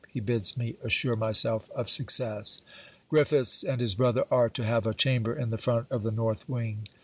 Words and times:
He 0.09 0.19
bids 0.19 0.57
me 0.57 0.77
assure 0.83 1.15
myself 1.15 1.69
of 1.75 1.87
success. 1.87 2.59
Griffiths 3.07 3.63
and 3.63 3.79
his 3.79 3.93
brother 3.93 4.23
are 4.31 4.49
to 4.49 4.63
have 4.65 4.87
a 4.87 4.95
chamber 4.95 5.31
in 5.35 5.51
the 5.51 5.59
front 5.59 5.85
of 5.91 6.01
the 6.01 6.09
north 6.09 6.49
wing. 6.49 6.85